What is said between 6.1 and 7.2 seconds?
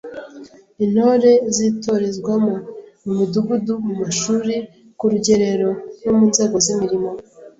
mu nzego z’imirimo